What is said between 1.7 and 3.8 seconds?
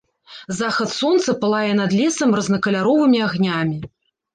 над лесам рознакаляровымі агнямі.